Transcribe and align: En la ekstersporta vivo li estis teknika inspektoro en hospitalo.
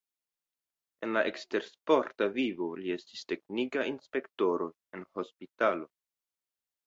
En 1.07 1.11
la 1.17 1.21
ekstersporta 1.31 2.27
vivo 2.37 2.69
li 2.79 2.95
estis 2.95 3.23
teknika 3.33 3.85
inspektoro 3.91 4.69
en 4.99 5.05
hospitalo. 5.19 5.89